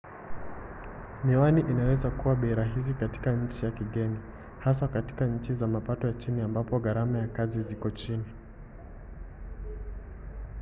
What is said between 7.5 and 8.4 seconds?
ziko chini